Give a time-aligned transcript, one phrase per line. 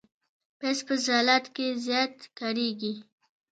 [0.59, 2.93] پیاز په سلاد کې زیات کارېږي